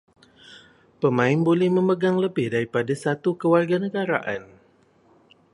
[1.01, 4.43] Pemain boleh memegang lebih daripada satu kewarganegaraan